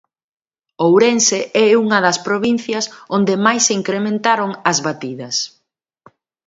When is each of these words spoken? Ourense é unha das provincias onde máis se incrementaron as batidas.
Ourense 0.87 1.39
é 1.65 1.67
unha 1.83 1.99
das 2.05 2.17
provincias 2.27 2.85
onde 3.17 3.33
máis 3.45 3.61
se 3.67 3.73
incrementaron 3.81 4.51
as 4.71 4.77
batidas. 4.87 5.35